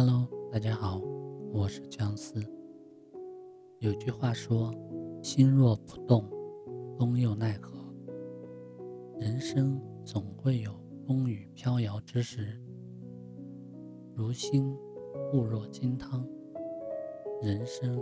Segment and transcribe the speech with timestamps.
[0.00, 1.00] Hello，大家好，
[1.52, 2.40] 我是姜思。
[3.80, 4.72] 有句话说
[5.20, 6.24] ：“心若不动，
[6.96, 7.72] 风又奈何？”
[9.18, 10.72] 人生总会有
[11.04, 12.62] 风雨飘摇之时，
[14.14, 14.72] 如心
[15.32, 16.24] 固若金汤；
[17.42, 18.00] 人生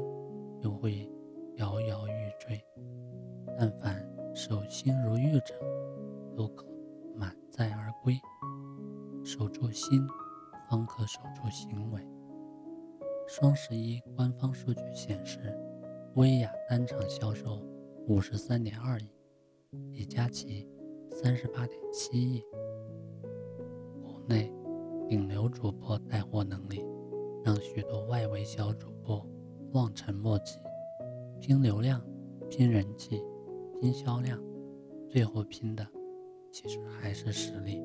[0.60, 1.10] 又会
[1.54, 2.62] 摇摇欲坠。
[3.58, 5.54] 但凡守心如玉者，
[6.36, 6.66] 都可
[7.14, 8.14] 满载而归。
[9.24, 10.06] 守住心。
[10.68, 12.00] 方可守住行为。
[13.26, 15.52] 双十一官方数据显示，
[16.14, 17.60] 薇娅单场销售
[18.06, 19.10] 五十三点二亿，
[19.92, 20.68] 李佳琦
[21.10, 22.42] 三十八点七亿。
[24.02, 24.52] 国内
[25.08, 26.84] 顶流主播带货能力，
[27.44, 29.26] 让许多外围小主播
[29.72, 30.58] 望尘莫及。
[31.40, 32.00] 拼流量、
[32.48, 33.22] 拼人气、
[33.80, 34.40] 拼销量，
[35.08, 35.86] 最后拼的
[36.50, 37.82] 其实还是实力。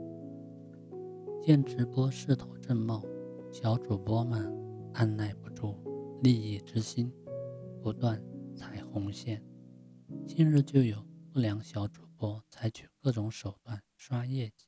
[1.43, 3.03] 见直播势头正茂，
[3.51, 4.55] 小主播们
[4.93, 5.75] 按耐不住
[6.21, 7.11] 利益之心，
[7.81, 8.23] 不断
[8.55, 9.43] 踩红线。
[10.27, 14.67] 近日就有不良小主播采取各种手段刷业绩，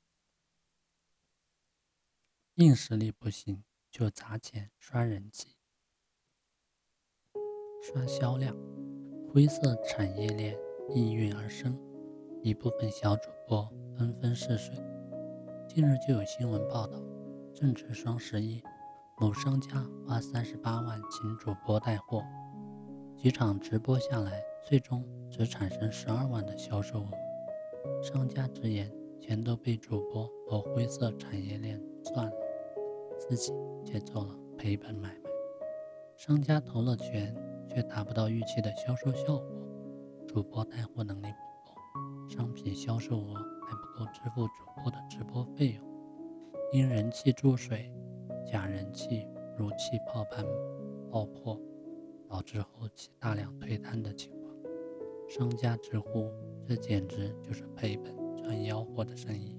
[2.55, 5.55] 硬实力不行就砸钱刷人气、
[7.83, 8.57] 刷销量，
[9.31, 10.57] 灰色产业链
[10.95, 11.79] 应运而生，
[12.41, 14.75] 一部分小主播纷纷试水。
[15.73, 16.99] 近日就有新闻报道，
[17.51, 18.61] 正值双十一，
[19.17, 22.23] 某商家花三十八万请主播带货，
[23.17, 27.09] 几场直播下来，最终只产生十二万的销售额。
[28.03, 28.87] 商家直言，
[29.19, 32.33] 钱都被主播和灰色产业链赚了，
[33.17, 33.51] 自己
[33.83, 35.21] 却做了赔本买卖。
[36.15, 37.35] 商家投了钱，
[37.67, 39.43] 却达不到预期的销售效果，
[40.27, 43.52] 主播带货能力不够，商品销售额。
[44.07, 45.83] 支付主播的直播费用，
[46.71, 47.91] 因人气注水，
[48.45, 50.45] 假人气如气泡般
[51.11, 51.59] 爆破，
[52.27, 54.43] 导致后期大量退单的情况。
[55.27, 56.29] 商家直呼
[56.65, 59.57] 这简直就是赔本赚吆喝的生意。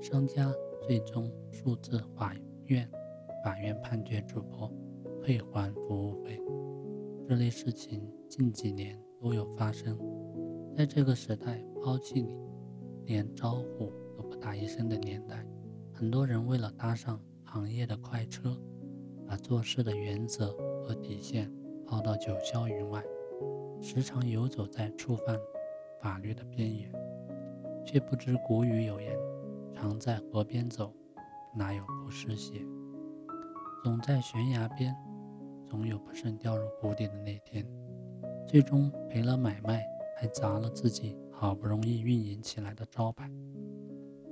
[0.00, 0.52] 商家
[0.82, 2.34] 最终诉至法
[2.66, 2.90] 院，
[3.42, 4.70] 法院判决主播
[5.22, 6.40] 退还服务费。
[7.26, 9.98] 这类事情近几年都有发生，
[10.76, 12.36] 在这个时代，抛弃你。
[13.06, 15.44] 连招呼都不打一声的年代，
[15.92, 18.58] 很多人为了搭上行业的快车，
[19.26, 21.52] 把做事的原则和底线
[21.86, 23.02] 抛到九霄云外，
[23.80, 25.38] 时常游走在触犯
[26.00, 26.92] 法律的边缘，
[27.84, 29.16] 却不知古语有言
[29.74, 30.92] ：“常在河边走，
[31.54, 32.64] 哪有不湿鞋？”
[33.84, 34.94] 总在悬崖边，
[35.66, 37.66] 总有不慎掉入谷底的那天，
[38.46, 39.84] 最终赔了买卖，
[40.18, 41.18] 还砸了自己。
[41.44, 43.30] 好不容易运营起来的招牌，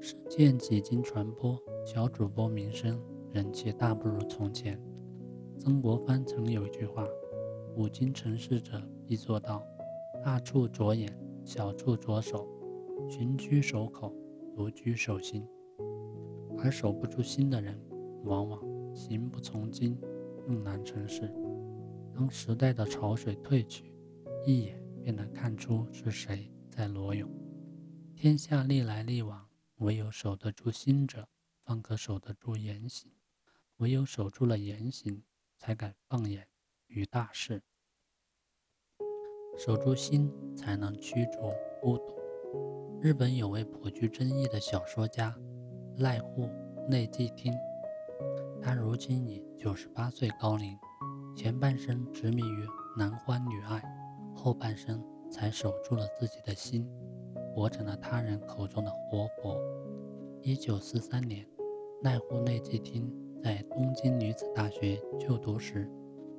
[0.01, 2.99] 事件几经传播，小主播名声
[3.31, 4.81] 人气大不如从前。
[5.59, 7.07] 曾国藩曾有一句话
[7.77, 9.63] ：“五经成事者必做到，
[10.25, 11.15] 大处着眼，
[11.45, 12.49] 小处着手，
[13.11, 14.11] 群居守口，
[14.57, 15.47] 独居守心。”
[16.57, 17.79] 而守不住心的人，
[18.25, 18.59] 往往
[18.95, 20.01] 行不从经，
[20.47, 21.31] 更难成事。
[22.15, 23.93] 当时代的潮水退去，
[24.47, 26.51] 一眼便能看出是谁。
[26.75, 27.29] 在裸泳，
[28.17, 29.47] 天下历来历往，
[29.77, 31.29] 唯有守得住心者，
[31.63, 33.11] 方可守得住言行；
[33.77, 35.23] 唯有守住了言行，
[35.59, 36.49] 才敢放眼
[36.87, 37.63] 于大事。
[39.59, 42.19] 守住心，才能驱逐孤独。
[43.03, 45.37] 日本有位颇具争议的小说家
[45.99, 46.49] 濑户
[46.89, 47.53] 内纪听，
[48.63, 50.75] 他如今已九十八岁高龄，
[51.37, 52.67] 前半生执迷于
[52.97, 53.83] 男欢女爱，
[54.35, 55.12] 后半生。
[55.33, 56.87] 才守住了自己的心，
[57.55, 59.59] 活成了他人口中的活佛。
[60.43, 61.47] 一九四三年，
[62.05, 63.11] 濑户内纪听
[63.43, 65.91] 在东京女子大学就读时，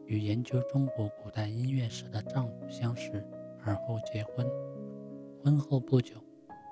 [0.06, 3.26] 与研究中国古代音乐史的丈夫相识，
[3.64, 4.48] 而后结婚。
[5.44, 6.24] 婚后不久，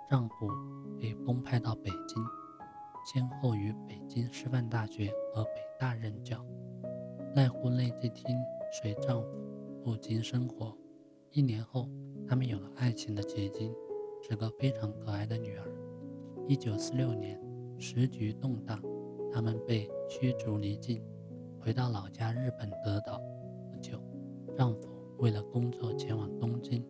[0.09, 0.47] 丈夫
[0.99, 2.23] 被公派到北京，
[3.11, 6.45] 先后于北京师范大学和北大任教。
[7.35, 8.25] 濑户内纪听
[8.81, 9.29] 随丈夫
[9.83, 10.77] 赴京生活，
[11.31, 11.89] 一年后。
[12.27, 13.73] 他们有了爱情的结晶，
[14.21, 15.67] 是个非常可爱的女儿。
[16.47, 17.37] 一九四六年，
[17.77, 18.81] 时局动荡，
[19.33, 21.03] 他们被驱逐离境，
[21.59, 23.19] 回到老家日本德岛。
[23.69, 24.01] 不久，
[24.55, 24.87] 丈夫
[25.17, 26.85] 为了工作前往东京，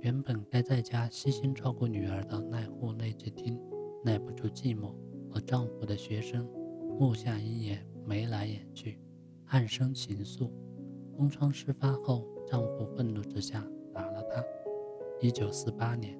[0.00, 3.58] 原本该在家悉心照顾女儿的奈户内纪听，
[4.04, 4.94] 耐不住寂寞，
[5.30, 6.46] 和丈夫的学生
[6.98, 9.00] 木下一也眉来眼去，
[9.46, 10.50] 暗生情愫。
[11.16, 14.40] 东窗事发后，丈夫愤怒之下打了她。
[15.20, 16.16] 一九四八年，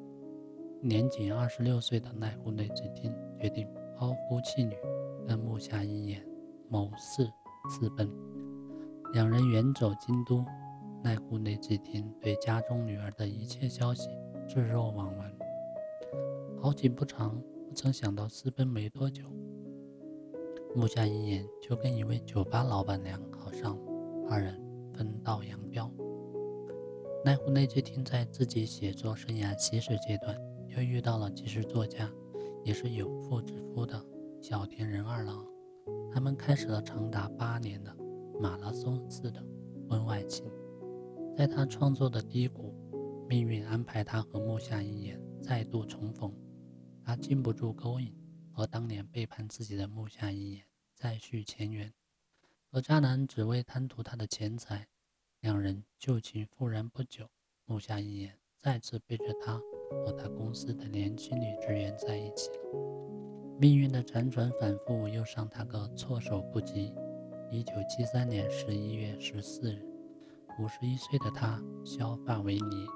[0.81, 3.65] 年仅二十六岁的奈户内纪听决定
[3.97, 4.75] 抛夫弃女，
[5.29, 6.27] 跟木下一眼
[6.69, 7.25] 谋事
[7.71, 8.11] 私奔。
[9.13, 10.45] 两人远走京都，
[11.05, 14.09] 奈户内纪听对家中女儿的一切消息
[14.49, 15.39] 置若罔闻。
[16.61, 19.23] 好景不长，不曾想到私奔没多久，
[20.75, 23.93] 木下一眼就跟一位酒吧老板娘好上了，
[24.29, 24.61] 二人
[24.93, 25.89] 分道扬镳。
[27.25, 30.39] 奈户内纪听在自己写作生涯起始阶段，
[30.69, 32.13] 又遇到了既是作家，
[32.63, 33.99] 也是有妇之夫的
[34.43, 35.43] 小田仁二郎，
[36.13, 37.97] 他们开始了长达八年的。
[38.39, 39.43] 马拉松似的
[39.89, 40.45] 婚外情，
[41.35, 42.75] 在他创作的低谷，
[43.27, 46.31] 命运安排他和木下一眼再度重逢。
[47.03, 48.15] 他禁不住勾引，
[48.53, 51.91] 和当年背叛自己的木下一眼再续前缘。
[52.71, 54.89] 而渣男只为贪图他的钱财，
[55.45, 57.29] 两人旧情复燃不久，
[57.67, 58.33] 木下一眼
[58.63, 59.61] 再次背着他
[59.91, 62.57] 和他公司的年轻女职员在一起了。
[63.61, 66.95] 命运的辗转反复，又让他个措手不及。
[67.51, 69.87] 一九七三年十一月十四日，
[70.59, 72.87] 五十一岁的他削发为尼。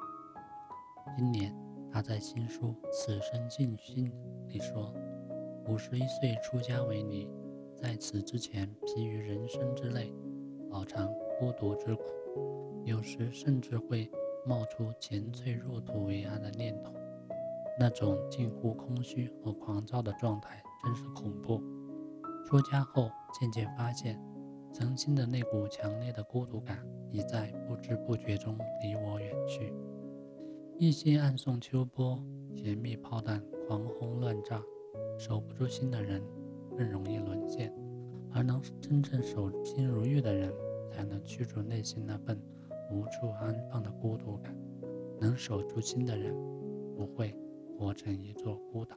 [1.18, 1.54] 今年
[1.92, 4.10] 他在新书《此生尽心》
[4.50, 4.94] 里说
[5.68, 7.28] ：“五十一岁出家为尼，
[7.76, 10.10] 在此之前疲于人生之累，
[10.70, 12.04] 饱尝孤独之苦，
[12.84, 14.10] 有时甚至会
[14.46, 16.92] 冒出前脆入土为安的念头。
[17.78, 21.62] 那种近乎空虚和狂躁的状态真是恐怖。
[22.46, 24.20] 出家后渐渐发现。”
[24.70, 29.72] 曾经的那股强烈的孤独感，已在不知不觉中离我远去。
[30.76, 32.22] 一心暗送秋波，
[32.54, 34.62] 甜蜜炮弹狂轰乱炸，
[35.18, 36.22] 守不住心的人
[36.76, 37.74] 更容易沦陷，
[38.30, 40.52] 而能真正守心如玉的人，
[40.90, 42.40] 才能驱逐内心那份
[42.90, 44.54] 无处安放的孤独感。
[45.20, 46.34] 能守住心的人，
[46.96, 47.36] 不会
[47.76, 48.96] 活成一座孤岛。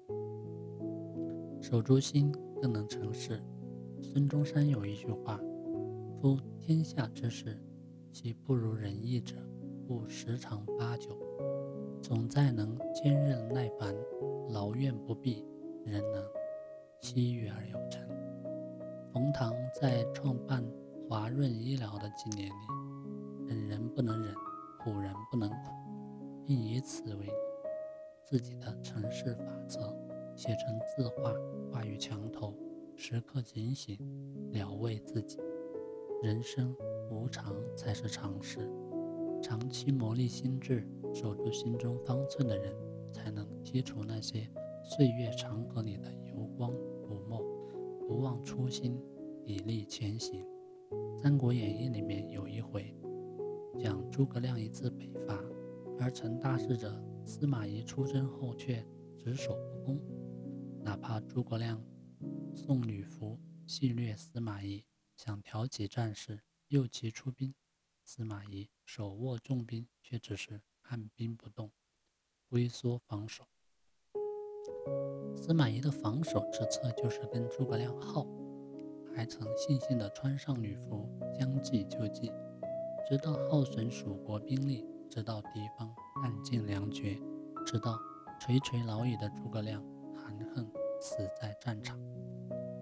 [1.62, 3.42] 守住心，更能成事。
[4.02, 5.40] 孙中山有一句话。
[6.20, 7.58] 夫天下之事，
[8.12, 9.36] 其不如人意者，
[9.88, 11.18] 不十常八九。
[12.00, 13.96] 总在能坚韧耐烦、
[14.50, 15.44] 劳怨不避，
[15.84, 16.24] 人能
[17.00, 18.08] 惜悦而有成。
[19.12, 20.64] 冯唐在创办
[21.12, 22.54] 华润医疗的纪念里，
[23.46, 24.34] 忍人不能忍，
[24.80, 25.58] 苦人不能苦，
[26.48, 27.28] 并以此为
[28.24, 29.94] 自己的成事法则，
[30.38, 31.34] 写成字画
[31.70, 32.56] 挂于墙头，
[32.96, 34.00] 时刻警醒，
[34.54, 35.38] 疗慰自己。
[36.24, 36.74] 人生
[37.10, 38.72] 无常才是常事，
[39.44, 42.74] 长期磨砺心智、守住心中方寸的人，
[43.12, 44.48] 才能剔除那些
[44.82, 46.72] 岁月长河里的油光
[47.02, 47.44] 浮墨，
[48.08, 48.98] 不忘初心，
[49.46, 50.42] 砥砺前行。
[51.22, 52.92] 《三国演义》里面有一回，
[53.80, 55.40] 讲诸葛亮一次北伐，
[56.00, 58.84] 而成大事者司马懿出征后却
[59.16, 60.02] 只守不攻，
[60.84, 61.80] 哪怕诸葛亮
[62.56, 64.84] 送吕服戏虐司马懿。
[65.16, 67.54] 想挑起战事，诱其出兵。
[68.04, 71.70] 司马懿手握重兵，却只是按兵不动，
[72.50, 73.46] 龟缩防守。
[75.36, 78.26] 司马懿的防守之策就是跟诸葛亮耗，
[79.16, 82.32] 还曾悻悻地穿上女服，将计就计，
[83.08, 87.18] 直到耗损蜀国兵力，直到敌方弹尽粮绝，
[87.66, 87.98] 直到
[88.40, 89.84] 垂垂老矣的诸葛亮
[90.16, 90.66] 含恨
[91.00, 92.00] 死在战场。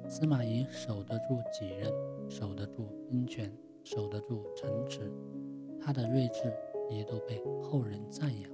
[0.08, 1.92] 司马懿守得住己任，
[2.30, 3.52] 守得住兵权，
[3.84, 5.12] 守得住城池，
[5.80, 6.54] 他的睿智
[6.90, 8.52] 也都被后人赞扬。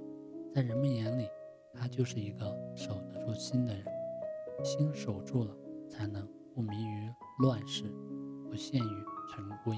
[0.54, 1.28] 在人们眼里，
[1.72, 3.84] 他就是一个守得住心的人。
[4.64, 5.54] 心守住了，
[5.90, 7.84] 才能不迷于乱世，
[8.48, 9.76] 不陷于尘规，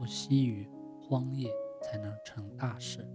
[0.00, 0.68] 不息于
[1.00, 1.48] 荒野，
[1.80, 3.08] 才能成大事。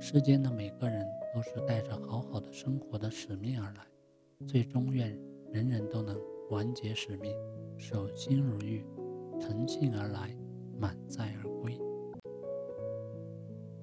[0.00, 3.86] 世间的每个人都是带着好好的生活的使命而来，
[4.44, 5.16] 最终愿
[5.52, 6.20] 人人都能。
[6.50, 7.32] 完结使命，
[7.76, 8.84] 守心如玉，
[9.40, 10.36] 诚信而来，
[10.78, 11.76] 满载而归。